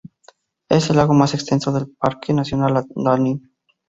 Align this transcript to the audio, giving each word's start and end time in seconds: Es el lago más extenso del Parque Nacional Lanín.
Es 0.67 0.89
el 0.89 0.95
lago 0.95 1.13
más 1.13 1.35
extenso 1.35 1.71
del 1.71 1.87
Parque 1.95 2.33
Nacional 2.33 2.87
Lanín. 2.95 3.51